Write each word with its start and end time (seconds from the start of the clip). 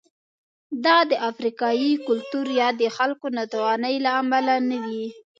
دا 0.85 0.97
د 1.11 1.13
افریقايي 1.29 1.91
کلتور 2.07 2.45
یا 2.61 2.67
د 2.81 2.83
خلکو 2.97 3.25
ناتوانۍ 3.37 3.95
له 4.05 4.11
امله 4.21 4.55
نه 4.69 4.77
وې. 4.85 5.05